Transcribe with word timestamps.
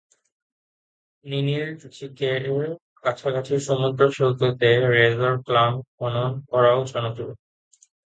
নিনিলচিকের 1.25 2.41
কাছাকাছি 3.03 3.53
সমুদ্র 3.67 4.01
সৈকতে 4.11 4.69
রেজর 4.89 5.33
ক্লাম 5.45 5.71
খনন 5.95 6.31
করাও 6.49 6.79
জনপ্রিয়। 6.85 7.33